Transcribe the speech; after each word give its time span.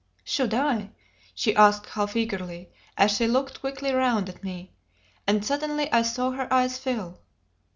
"Should 0.23 0.55
I?" 0.55 0.89
she 1.35 1.55
asked 1.55 1.85
half 1.85 2.15
eagerly, 2.15 2.71
as 2.97 3.11
she 3.11 3.27
looked 3.27 3.59
quickly 3.59 3.93
round 3.93 4.29
at 4.29 4.43
me; 4.43 4.73
and 5.27 5.45
suddenly 5.45 5.91
I 5.93 6.01
saw 6.01 6.31
her 6.31 6.51
eyes 6.51 6.79
fill. 6.79 7.19